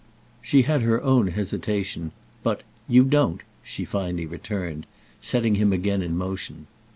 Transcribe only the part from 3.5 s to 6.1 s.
she finally returned, setting him again